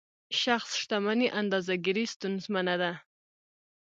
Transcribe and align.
شخص 0.43 0.71
شتمني 0.81 1.27
اندازه 1.39 1.73
ګیري 1.85 2.05
ستونزمنه 2.13 2.75
ده. 2.81 2.91